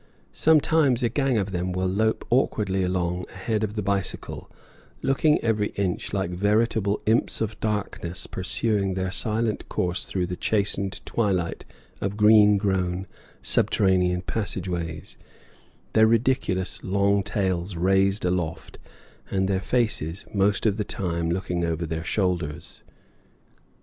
Sometimes 0.33 1.03
a 1.03 1.09
gang 1.09 1.37
of 1.37 1.51
them 1.51 1.71
will 1.71 1.85
lope 1.85 2.25
awkwardly 2.31 2.81
along 2.81 3.23
ahead 3.29 3.63
of 3.63 3.75
the 3.75 3.83
bicycle, 3.83 4.49
looking 5.03 5.39
every 5.41 5.67
inch 5.75 6.11
like 6.11 6.31
veritable 6.31 7.01
imps 7.05 7.39
of 7.39 7.59
darkness 7.59 8.25
pursuing 8.25 8.95
their 8.95 9.11
silent 9.11 9.69
course 9.69 10.03
through 10.03 10.25
the 10.25 10.35
chastened 10.35 11.05
twilight 11.05 11.65
of 12.01 12.17
green 12.17 12.57
grown, 12.57 13.05
subterranean 13.43 14.23
passageways, 14.23 15.17
their 15.93 16.07
ridiculously 16.07 16.89
long 16.89 17.21
tails 17.21 17.75
raised 17.75 18.25
aloft, 18.25 18.79
and 19.29 19.47
their 19.47 19.61
faces 19.61 20.25
most 20.33 20.65
of 20.65 20.77
the 20.77 20.83
time 20.83 21.29
looking 21.29 21.63
over 21.63 21.85
their 21.85 22.03
shoulders. 22.03 22.81